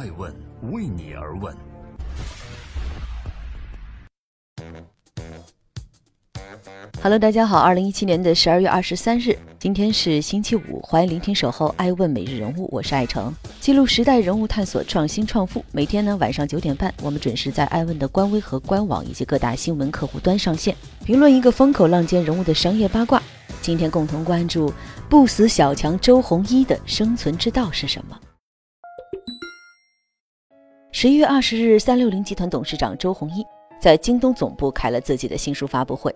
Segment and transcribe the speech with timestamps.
[0.00, 0.34] 爱问
[0.72, 1.54] 为你而问。
[7.02, 15.62] Hello，大家好，二零一七年的十二月二十三日，今天是星期五，欢迎聆听守候爱问每日人物，我是爱成，记录时代人物，探索创新创富。
[15.70, 20.74] 每天呢晚上九点半，我们准时在爱问的官微和官网以及各大新闻客户端上线，
[21.04, 23.22] 评论一个风口浪尖人物的商业八卦。
[23.60, 24.72] 今天共同关注
[25.10, 28.18] 不死小强周鸿祎的生存之道是什么？
[30.92, 33.46] 十一月二十日，三六零集团董事长周鸿祎
[33.80, 36.12] 在京东总部开了自己的新书发布会。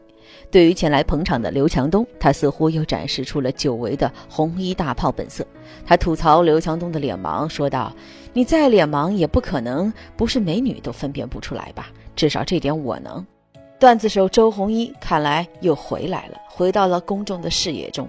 [0.51, 5.46] 对于前来捧场的刘强东，他似乎又展示出了久违的红衣大炮本色。
[5.87, 7.95] 他吐槽刘强东的脸盲，说道
[8.34, 11.91] ：“你再脸盲，也不可能不是美女都分辨不出来吧？
[12.16, 13.24] 至少这点我能。”
[13.79, 18.09] 段子手周鸿祎看来又回来了，回到了公众的视野中。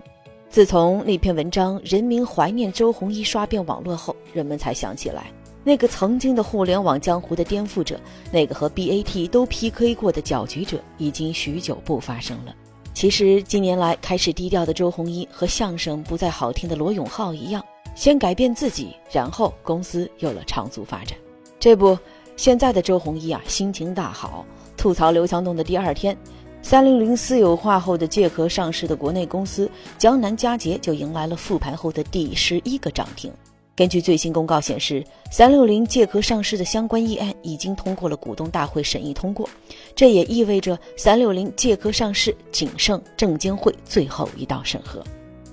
[0.50, 5.26] 自从那篇文章《人民怀念周鸿祎》刷遍网络后，人们才想起来，
[5.66, 8.00] 那个曾经的互联网江湖的颠覆者，
[8.32, 12.56] 那个和 BAT 都 PK 过的搅局者，已经许久不发声了。
[12.94, 21.18] 其实近年来开始低调的周鸿祎，和相声不再好听的罗永浩一样，先改变自己，然后公司有了长足发展。
[21.60, 21.98] 这不，
[22.38, 24.46] 现在的周鸿祎啊，心情大好。
[24.78, 26.16] 吐槽刘强东的第二天，
[26.62, 33.34] 三零零私有化后的借壳上市的国内公司江南嘉捷就迎来了复牌后的第十一个涨停。
[33.76, 39.50] 根据最新公告显示，三六零借壳上市的相关议案已经通过了股东大会审议通过，
[39.94, 45.04] 这也意味着三六零借壳上市仅剩证监会最后一道审核。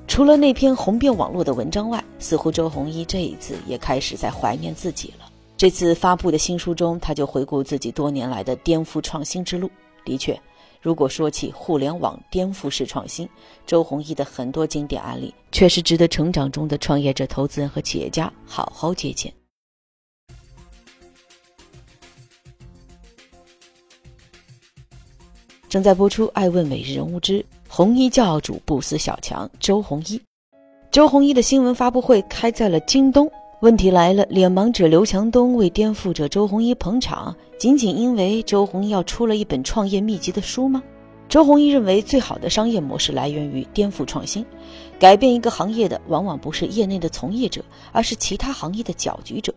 [0.07, 5.29] 除了那篇红遍网络的文章外，似乎周鸿祎这一次也开始在怀念自己了。
[5.57, 9.69] 这次发布的新书中，他就回顾自己多年来的颠覆创新之路。
[10.05, 10.39] 的确，
[10.83, 13.29] 如果说起互联网颠覆式创新，
[13.65, 19.33] 周鸿祎的很多经典案例，确实值得成长中的创业者、投资人和企业家好好借鉴。
[25.69, 30.21] 正在播出《爱问每日人物之红衣教主不死小强》周鸿祎。
[30.91, 33.31] 周鸿祎的新闻发布会开在了京东。
[33.63, 40.83] 问题来了，脸盲者刘强东为颠覆者周鸿祎捧场，仅仅因为周鸿祎要出了一本创业秘籍的书吗？
[41.29, 44.45] 周鸿祎认为，最好的商业模式来源于颠覆创新，
[44.99, 47.63] 改变一个行业的往往不是业内的从业者，
[47.93, 49.55] 而是其他行业的搅局者。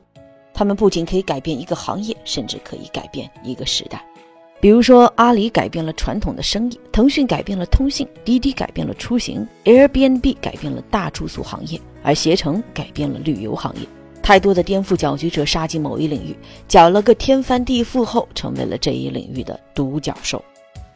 [0.54, 4.06] 他们不仅可以改变一个行业，甚至可以改变一个时代。
[4.66, 13.88] 比如说，阿里改变了传统的生意，腾讯改变了通信，滴滴改变了出行，Airbnb 改变了大住宿行业，而携程改变了旅游行业。
[14.24, 16.36] 太多的颠覆搅局者杀进某一领域，
[16.68, 20.44] 搅了个天翻地覆后，成为了这一领域的独角兽。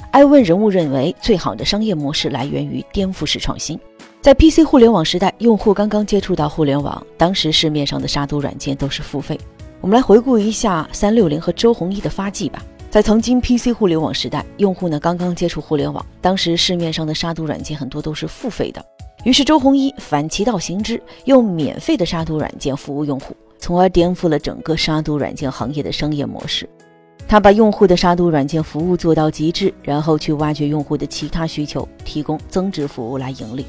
[0.10, 3.80] 爱问人物认为，最好的商业模式来源于颠覆式创新。
[4.20, 9.40] 在 PC 互联网时代，用户刚刚接触到互联网，当时市面上的杀毒软件都是付费。
[9.80, 12.66] 我们来回顾一下三六零和周鸿祎的发迹吧。
[12.90, 18.84] 在曾经 PC 互联网时代，用户呢刚刚接触互联网，当时市面上的杀毒软件很多都是付费的。
[19.24, 26.68] 于是周鸿祎反其道行之，用免费的杀毒软件服务用户，从而颠覆了整个杀毒软件行业的商业模式。
[27.28, 33.64] 他把用户的杀毒软件服务做到极致，然后去挖掘用户的其他需求，提供增值服务来盈利。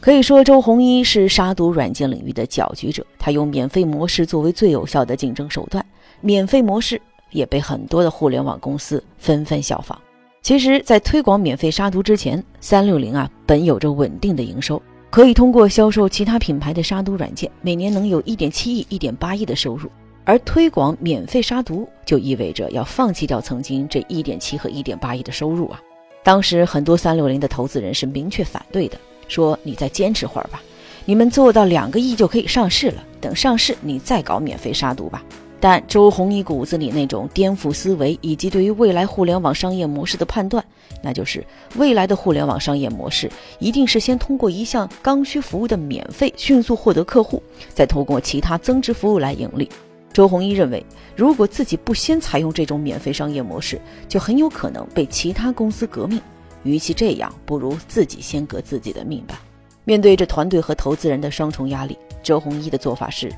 [0.00, 3.04] 可以说，周鸿祎是杀毒软件领域的搅局者。
[3.18, 5.84] 他用免费模式作为最有效的竞争手段，
[6.20, 7.00] 免费模式。
[7.32, 9.98] 也被很多的互联网公司纷纷效仿。
[10.42, 14.80] 其实，在推广免费杀毒之前，三六零啊本有着稳定的营收，
[15.10, 19.90] 可以通过销售其他品牌的杀毒软件，每年能有一点七亿、一点八亿的收入。
[20.24, 25.80] 而推广免费杀毒，就意味着要放弃掉曾经这一点七和一点八亿的收入啊。
[26.22, 28.98] 当时很多三六零的投资人是明确反对的，
[29.28, 30.62] 说你再坚持会儿吧，
[31.04, 35.22] 你们做到两个亿就可以上市了，等上市你再搞免费杀毒吧。
[35.60, 40.64] 但周鸿祎骨子里那种颠覆思维，以及对于未来互联网商业模式的判断，
[41.02, 47.42] 那就是未来的互联网商业模式一定是先通过一项刚需服务的免费迅速获得客户，
[47.74, 49.68] 再通过其他增值服务来盈利。
[50.12, 50.84] 周鸿祎认为，
[51.14, 56.20] 如果自己不先采用这种免费商业模式，就很有可能被其他公司革命。
[56.62, 59.40] 与其这样，不如自己先革自己的命吧。
[59.84, 63.30] 面对着团队和投资人的双重压力，周鸿祎的做法是，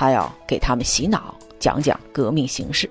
[0.00, 1.34] 他要给他们洗脑。
[1.58, 2.88] 讲讲革命形势。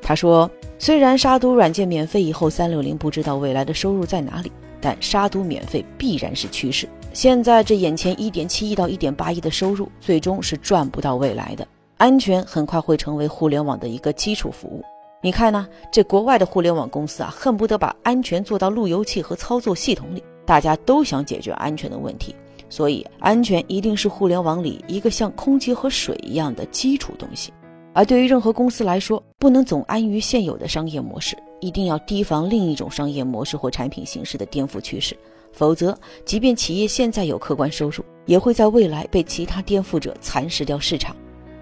[0.00, 0.48] 他说
[0.78, 6.88] ：“虽然杀毒软件免费以后，三六零不知道未来的收入在哪里，但杀毒免费必然是趋势。
[7.12, 11.66] 现在这眼前一点七亿到一点八亿的收入，最终是赚不到未来的。
[11.96, 14.84] 安全很快会成为互联网的一个基础服务。
[15.20, 15.66] 你看呢？
[15.90, 22.36] 这国外的互联网公司啊，恨不得把安全做到路由器和操作系统里，大家都想解决安全的问题，
[22.72, 27.52] 所以安全一定是互联网里一个像空气和水一样的基础东西。”
[27.92, 35.14] 而对于任何公司来说，不能总安于现有的商业模式，一定要提防另一种商业模式或产品形式的颠覆趋势。
[35.52, 41.14] 否则，即便企业现在有客观收入，也会在未来被其他颠覆者蚕食掉市场。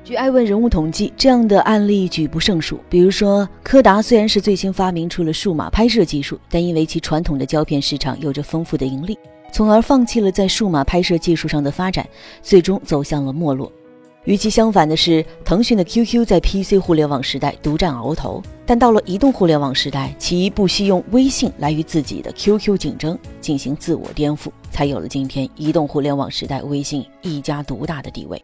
[0.05, 2.79] 据艾问人物统计，这样的案例举不胜数。
[2.89, 9.19] 比如说，柯达虽然是最先发明出了数码拍摄技术，但因为其传统的胶片市场有着丰富的盈利，
[9.53, 12.09] 从而放弃了在数码拍摄技术上的发展，
[12.43, 13.71] 最终走向了没落。
[14.25, 28.41] 与其相反的是，腾讯的 QQ 在 PC 互联网时代独占鳌头，但到了移动互联网时代，其不惜用微信来与自己的 QQ 竞争，进行自我颠覆，才有了今天移动互联网时代微信一家独大的地位。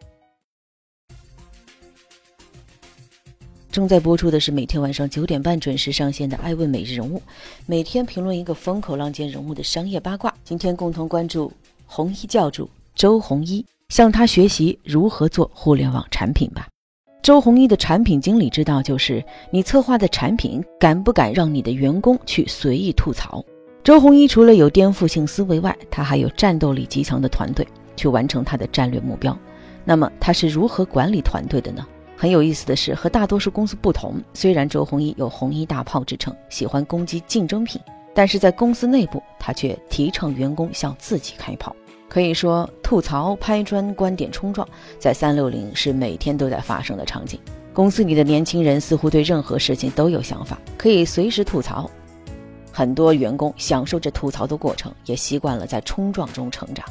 [3.77, 7.19] 正在播出的是每天晚上九点半准时上线的《爱问每日人物》，
[7.67, 10.33] 每天评论一个风口浪尖人物的商业八卦。
[10.43, 11.53] 今天共同关注
[11.85, 13.63] 红衣教主周鸿祎。
[13.89, 16.67] 向他学习如何做互联网产品吧。
[17.21, 23.45] 周鸿祎的产品经理之道就是：你策划的产品敢不敢让你的员工去随意吐槽？
[23.83, 27.63] 周鸿祎除了有颠覆性思维外，他还有战斗力极强的团队
[27.95, 29.37] 去完成他的战略目标。
[29.85, 31.85] 那么他是如何管理团队的呢？
[32.17, 37.79] 很有意思的是，和大多数公司不同，虽然周鸿祎有“红衣大炮”之称，喜欢攻击竞争品，
[38.15, 41.75] 但是在公司内部，他却提倡员工向自己开炮。
[42.09, 44.67] 可以说，吐槽、拍砖、观点冲撞，
[44.97, 47.39] 在三六零是每天都在发生的场景。
[47.71, 51.87] 公司里的年轻人似乎对任何事情都有想法，可以随时吐槽。
[52.71, 56.83] 很多员工享受着吐槽的过程，也习惯了在冲撞中成长。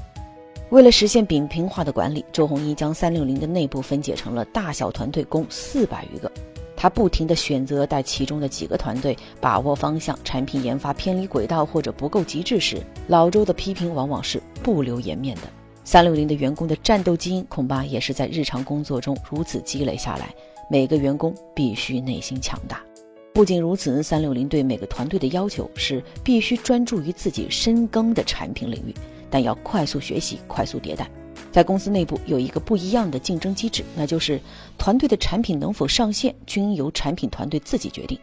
[0.71, 6.31] 为了实现扁平化的管理，周鸿祎将三六零的内部分解成了大小团队共四百余个。
[6.75, 15.43] 他不停地选择带其中的几个团队把握方向，产品研发偏离轨道或者不够极致时，老周的批评往往是不留颜面的。
[15.85, 20.35] 三六零的员工的战斗基因恐怕也是在日常工作中如此积累下来。
[20.69, 22.83] 每个员工必须内心强大。
[23.33, 28.95] 不仅如此，三六零对每个团队的要求是必须专注于自己深耕的产品领域，
[29.31, 31.11] 但要快速学习、快速迭代。
[31.53, 34.41] 在公司内部有一个不一样的竞争机制，那就是
[34.77, 38.19] 团队的产品能否上线均由产品团队自己决定。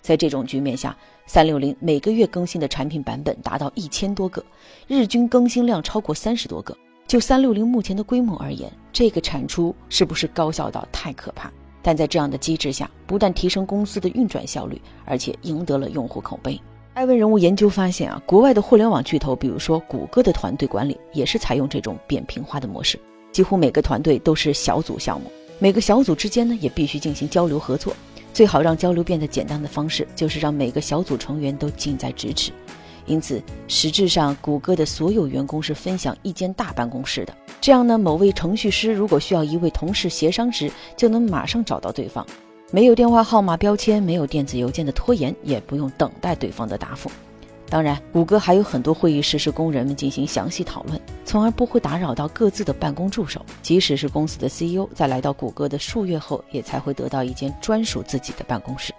[0.00, 0.96] 在这种局面下，
[1.26, 4.42] 三六零每个月更新的产品版本达到一千多个，
[4.86, 6.74] 日均更新量超过三十多个。
[7.06, 11.52] 就三六零目前的规模而言，这个产出是不是高效到太可怕？
[11.82, 16.58] 但在这样的机制下，不但提升公司的运转效率，而且赢得了用户口碑。
[16.98, 22.98] 艾问人物研究发现啊，国外的互联网巨头，比如说谷歌的团队管理，也是采用这种扁平化的模式。
[23.30, 25.30] 几乎每个团队都是小组项目，
[25.60, 27.94] 每个小组之间呢也必须进行交流合作。
[28.34, 32.50] 最好让交流变得简单的方式，就是让每个小组成员都近在咫尺。
[33.06, 37.32] 因此，实质上谷歌的所有员工是分享一间大办公室的。
[37.60, 42.26] 这样呢，某位程序师如果需要一位同事协商时，就能马上找到对方。
[42.70, 47.10] 没有电话号码标签，没有电子邮件的拖延，也不用等待对方的答复。
[47.70, 53.44] 当然，谷歌还有很多会议室是工人们进行详细讨论，从而不会打扰到各自的办公助手。
[53.62, 58.92] 即使是公司的 CEO，在来到谷歌的数月后，也才会得到一间专属自己的办公室。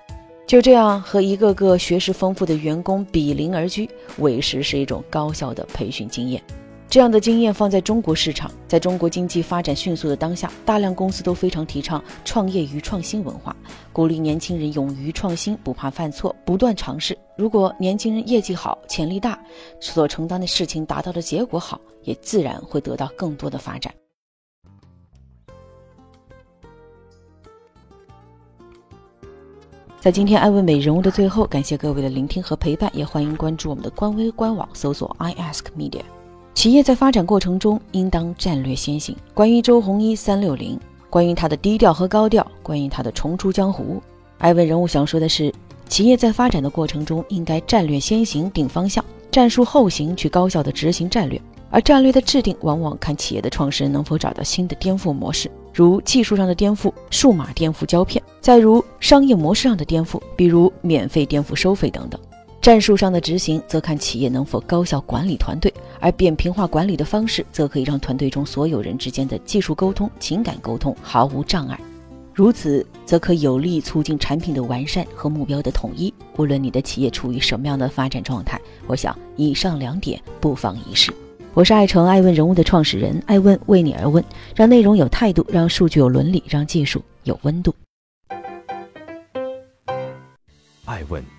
[0.48, 3.88] 就这样，和一个个学识丰富的员工比邻而居，
[4.18, 6.42] 委实是一种高效的培训经验。
[6.90, 13.56] 这样的经验放在中国市场，在中国经济发展迅速的当下，大量公司都非常提倡创业与创新文化，
[13.94, 17.16] 鼓励年轻人勇于创新，不怕犯错，不断尝试。
[17.38, 19.40] 如果年轻人业绩好、潜力大，
[19.80, 23.94] 所承担的事情达到的结果好，也自然会得到更多的发展。
[30.00, 36.02] 在今天艾问美人物的最后，感谢各位的聆听和陪伴，也欢迎关注我们的官微官网，搜索 i ask media。
[36.60, 39.16] 企业在发展过程中应当战略先行。
[39.34, 40.78] 关于周鸿祎三六零，
[41.10, 44.04] 关于他的低调和高调，关于他的重出江湖，
[44.40, 45.54] 艾问人物想说的是：
[45.88, 49.02] 企业在发展的过程中应该战略先行，定方向；
[49.32, 51.42] 战术后行，去高效的执行战略。
[51.70, 62.20] 而战略的制定，往往看企业的创始人能否找到新的颠覆模式，如技术上的颠覆，数码颠覆胶片；再如商业模式上的颠覆，比如免费颠覆收费等等。
[62.62, 71.80] 战术上的执行，则看企业能否高效管理团队；而扁平化管理的方式，则可以让团队中所有人之间的技术沟通、情感沟通毫无障碍。
[72.34, 76.14] 如此，则可有力促进产品的完善和目标的统一。
[76.38, 81.14] 无论你的企业处于什么样的发展状态，我想以上两点不妨一试。
[81.54, 84.24] 我是爱成爱问人物的创始人，爱问为你而问，
[84.56, 87.74] 让内容有态度，让数据有伦理，让技术有温度。
[90.86, 91.39] 爱问。